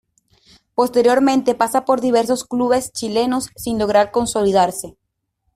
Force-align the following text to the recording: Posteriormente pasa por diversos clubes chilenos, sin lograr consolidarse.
Posteriormente 0.73 1.53
pasa 1.53 1.85
por 1.85 2.01
diversos 2.01 2.43
clubes 2.43 2.91
chilenos, 2.91 3.51
sin 3.55 3.77
lograr 3.77 4.09
consolidarse. 4.09 4.97